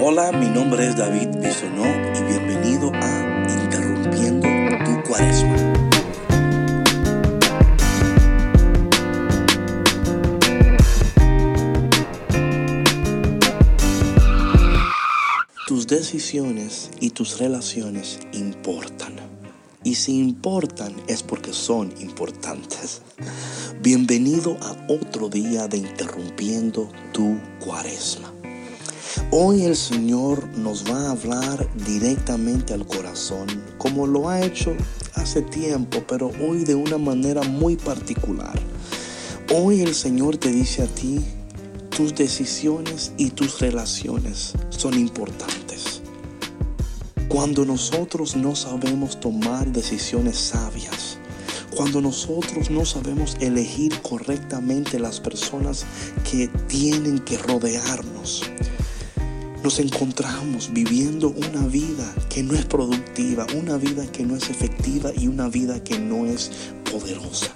[0.00, 4.46] Hola, mi nombre es David Bisonó y bienvenido a Interrumpiendo
[4.84, 5.56] tu Cuaresma.
[15.66, 19.16] Tus decisiones y tus relaciones importan.
[19.82, 23.02] Y si importan es porque son importantes.
[23.82, 28.37] Bienvenido a otro día de Interrumpiendo tu Cuaresma.
[29.30, 33.46] Hoy el Señor nos va a hablar directamente al corazón,
[33.76, 34.74] como lo ha hecho
[35.14, 38.58] hace tiempo, pero hoy de una manera muy particular.
[39.54, 41.24] Hoy el Señor te dice a ti,
[41.94, 46.00] tus decisiones y tus relaciones son importantes.
[47.28, 51.18] Cuando nosotros no sabemos tomar decisiones sabias,
[51.76, 55.84] cuando nosotros no sabemos elegir correctamente las personas
[56.28, 58.42] que tienen que rodearnos,
[59.68, 65.10] nos encontramos viviendo una vida que no es productiva, una vida que no es efectiva
[65.14, 66.50] y una vida que no es
[66.90, 67.48] poderosa.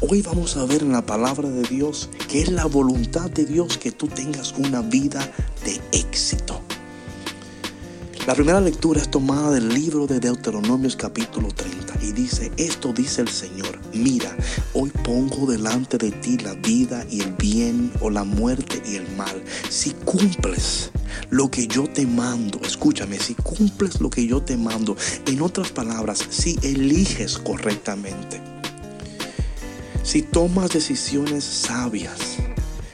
[0.00, 3.78] Hoy vamos a ver en la palabra de Dios que es la voluntad de Dios
[3.78, 5.20] que tú tengas una vida
[5.64, 6.60] de éxito.
[8.26, 13.22] La primera lectura es tomada del libro de Deuteronomios capítulo 30 y dice, esto dice
[13.22, 14.34] el Señor, mira,
[14.74, 19.08] hoy pongo delante de ti la vida y el bien o la muerte y el
[19.16, 19.42] mal.
[19.68, 20.90] Si cumples
[21.30, 24.96] lo que yo te mando, escúchame, si cumples lo que yo te mando,
[25.26, 28.40] en otras palabras, si eliges correctamente
[30.06, 32.36] si tomas decisiones sabias,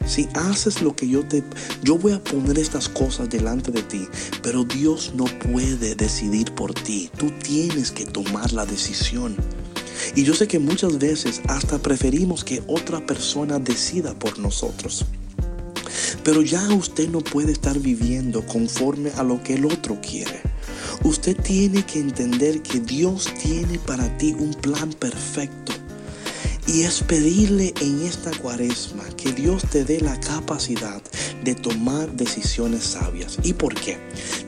[0.07, 1.43] si haces lo que yo te...
[1.83, 4.09] Yo voy a poner estas cosas delante de ti,
[4.43, 7.11] pero Dios no puede decidir por ti.
[7.17, 9.37] Tú tienes que tomar la decisión.
[10.15, 15.05] Y yo sé que muchas veces hasta preferimos que otra persona decida por nosotros.
[16.25, 20.41] Pero ya usted no puede estar viviendo conforme a lo que el otro quiere.
[21.05, 25.73] Usted tiene que entender que Dios tiene para ti un plan perfecto
[26.67, 31.03] y es pedirle en esta cuaresma que Dios te dé la capacidad
[31.43, 33.39] de tomar decisiones sabias.
[33.43, 33.99] ¿Y por qué?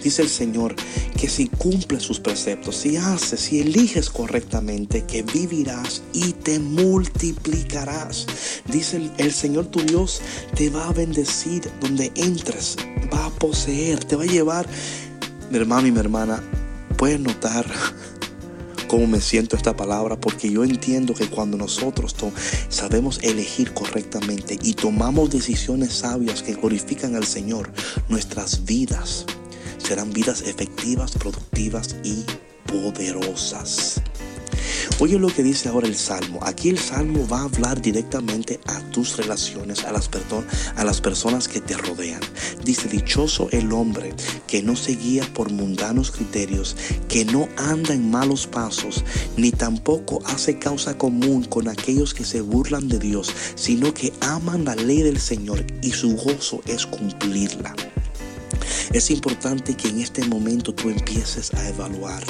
[0.03, 0.75] Dice el Señor
[1.19, 8.27] que si cumples sus preceptos, si haces, si eliges correctamente, que vivirás y te multiplicarás.
[8.71, 10.21] Dice el, Señor tu Dios
[10.55, 12.77] te va a bendecir donde entres,
[13.13, 14.69] va a poseer, te va a llevar.
[15.51, 16.43] Mi hermano y mi hermana,
[16.97, 17.67] puedes notar
[18.95, 22.15] cómo me siento esta palabra, porque yo entiendo que cuando nosotros
[22.69, 27.73] sabemos elegir correctamente y tomamos decisiones sabias que glorifican al Señor,
[28.09, 29.27] nuestras vidas
[29.79, 32.25] serán vidas efectivas, productivas y
[32.67, 34.01] poderosas.
[35.01, 36.39] Oye lo que dice ahora el Salmo.
[36.43, 40.09] Aquí el Salmo va a hablar directamente a tus relaciones, a las,
[40.77, 42.21] a las personas que te rodean.
[42.65, 44.15] Dice, dichoso el hombre
[44.47, 46.77] que no se guía por mundanos criterios,
[47.09, 49.05] que no anda en malos pasos,
[49.37, 54.65] ni tampoco hace causa común con aquellos que se burlan de Dios, sino que aman
[54.65, 57.75] la ley del Señor y su gozo es cumplirla.
[58.93, 62.23] Es importante que en este momento tú empieces a evaluar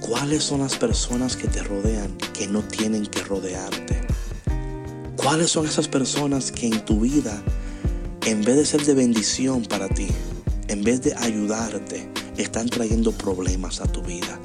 [0.00, 4.00] ¿Cuáles son las personas que te rodean que no tienen que rodearte?
[5.16, 7.42] ¿Cuáles son esas personas que en tu vida,
[8.24, 10.06] en vez de ser de bendición para ti,
[10.68, 14.38] en vez de ayudarte, están trayendo problemas a tu vida?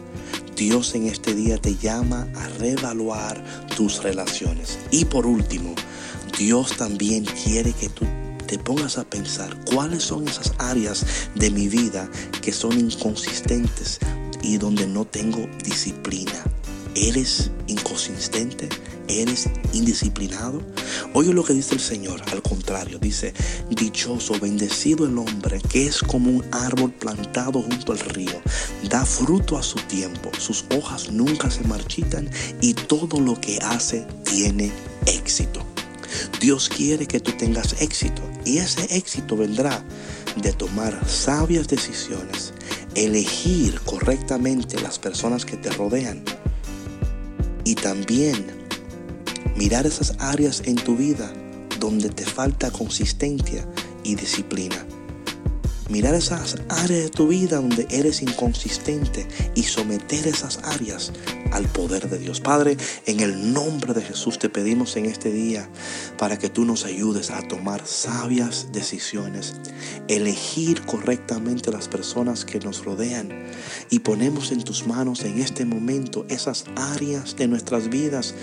[0.56, 3.44] Dios en este día te llama a reevaluar
[3.78, 4.80] tus relaciones.
[4.92, 5.76] Y por último,
[6.38, 8.06] Dios también quiere que tú
[8.48, 12.10] te pongas a pensar cuáles son esas áreas de mi vida
[12.42, 14.00] que son inconsistentes
[14.44, 16.44] y donde no tengo disciplina.
[16.96, 18.70] ¿Eres inconsistente?
[19.08, 20.62] ¿Eres indisciplinado?
[21.14, 23.34] Oye lo que dice el Señor, al contrario, dice,
[23.70, 28.40] dichoso, bendecido el hombre que es como un árbol plantado junto al río,
[28.90, 32.30] da fruto a su tiempo, sus hojas nunca se marchitan
[32.62, 34.72] y todo lo que hace tiene
[35.08, 35.62] éxito.
[36.40, 39.84] Dios quiere que tú tengas éxito y ese éxito vendrá
[40.36, 42.54] de tomar sabias decisiones
[42.96, 46.24] elegir correctamente las personas que te rodean
[47.64, 48.46] y también
[49.56, 51.32] mirar esas áreas en tu vida
[51.80, 53.68] donde te falta consistencia
[54.04, 54.86] y disciplina.
[55.94, 61.12] Mirar esas áreas de tu vida donde eres inconsistente y someter esas áreas
[61.52, 62.42] al poder de Dios.
[62.42, 65.70] Padre, en el nombre de Jesús te pedimos en este día
[66.18, 69.54] para que tú nos ayudes a tomar sabias decisiones,
[70.08, 73.46] elegir correctamente las personas que nos rodean
[73.92, 78.34] y ponemos en tus manos en este momento esas áreas de nuestras vidas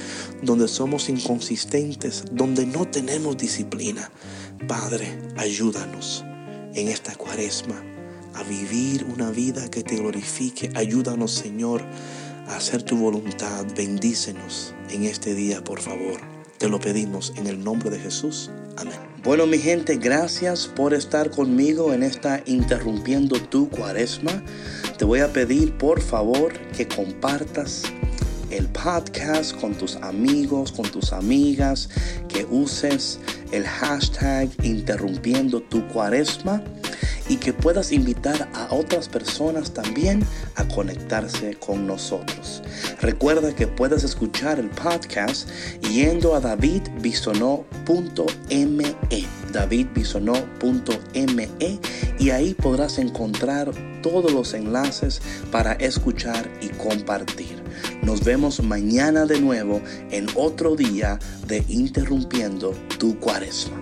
[0.40, 4.12] donde somos inconsistentes, donde no tenemos disciplina.
[4.68, 6.24] Padre, ayúdanos
[6.74, 7.82] en esta cuaresma
[8.34, 10.70] a vivir una vida que te glorifique.
[10.74, 11.82] Ayúdanos, Señor,
[12.48, 13.66] a hacer tu voluntad.
[13.76, 16.20] Bendícenos en este día, por favor.
[16.58, 18.50] Te lo pedimos en el nombre de Jesús.
[18.76, 18.94] Amén.
[19.22, 24.42] Bueno, mi gente, gracias por estar conmigo en esta Interrumpiendo tu Cuaresma.
[24.96, 27.82] Te voy a pedir, por favor, que compartas
[28.50, 31.88] el podcast con tus amigos, con tus amigas,
[32.28, 33.18] que uses
[33.52, 36.62] el hashtag interrumpiendo tu cuaresma
[37.28, 40.24] y que puedas invitar a otras personas también
[40.56, 42.62] a conectarse con nosotros.
[43.00, 45.48] Recuerda que puedes escuchar el podcast
[45.90, 48.96] yendo a davidbisonó.me,
[49.52, 51.48] davidbisonó.me
[52.18, 53.70] y ahí podrás encontrar
[54.02, 55.20] todos los enlaces
[55.50, 57.62] para escuchar y compartir.
[58.02, 59.80] Nos vemos mañana de nuevo
[60.10, 63.80] en otro día de Interrumpiendo tu Cuaresma.